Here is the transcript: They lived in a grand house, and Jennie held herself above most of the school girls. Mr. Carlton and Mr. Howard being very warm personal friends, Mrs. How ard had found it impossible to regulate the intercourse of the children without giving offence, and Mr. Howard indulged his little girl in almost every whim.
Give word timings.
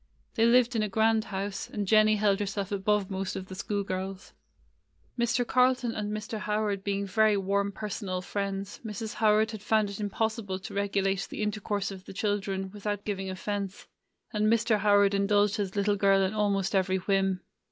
They 0.33 0.47
lived 0.47 0.75
in 0.75 0.81
a 0.81 0.89
grand 0.89 1.25
house, 1.25 1.69
and 1.69 1.85
Jennie 1.87 2.15
held 2.15 2.39
herself 2.39 2.71
above 2.71 3.11
most 3.11 3.35
of 3.35 3.45
the 3.49 3.53
school 3.53 3.83
girls. 3.83 4.33
Mr. 5.15 5.45
Carlton 5.45 5.91
and 5.93 6.11
Mr. 6.11 6.39
Howard 6.39 6.83
being 6.83 7.05
very 7.05 7.37
warm 7.37 7.71
personal 7.71 8.23
friends, 8.23 8.79
Mrs. 8.83 9.13
How 9.13 9.27
ard 9.35 9.51
had 9.51 9.61
found 9.61 9.91
it 9.91 9.99
impossible 9.99 10.57
to 10.57 10.73
regulate 10.73 11.27
the 11.29 11.43
intercourse 11.43 11.91
of 11.91 12.05
the 12.05 12.13
children 12.13 12.71
without 12.71 13.05
giving 13.05 13.29
offence, 13.29 13.85
and 14.33 14.47
Mr. 14.51 14.79
Howard 14.79 15.13
indulged 15.13 15.57
his 15.57 15.75
little 15.75 15.97
girl 15.97 16.23
in 16.23 16.33
almost 16.33 16.73
every 16.73 16.97
whim. 16.97 17.41